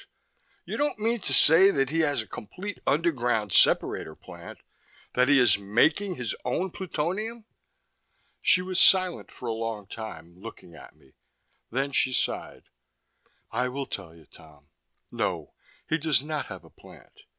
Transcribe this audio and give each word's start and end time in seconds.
You 0.65 0.77
don't 0.77 0.97
mean 0.97 1.19
to 1.19 1.31
say 1.31 1.69
that 1.69 1.91
he 1.91 1.99
has 1.99 2.23
a 2.23 2.27
complete 2.27 2.79
underground 2.87 3.53
separator 3.53 4.15
plant 4.15 4.57
that 5.13 5.27
he 5.27 5.37
is 5.37 5.59
making 5.59 6.15
his 6.15 6.35
own 6.43 6.71
plutonium!" 6.71 7.45
She 8.41 8.63
was 8.63 8.81
silent 8.81 9.29
for 9.31 9.47
a 9.47 9.53
long 9.53 9.85
time, 9.85 10.39
looking 10.39 10.73
at 10.73 10.95
me. 10.95 11.13
Then 11.69 11.91
she 11.91 12.13
sighed. 12.13 12.63
"I 13.51 13.67
will 13.67 13.85
tell 13.85 14.15
you, 14.15 14.25
Tom. 14.25 14.69
No, 15.11 15.53
he 15.87 15.99
does 15.99 16.23
not 16.23 16.47
have 16.47 16.63
a 16.63 16.71
plant. 16.71 17.21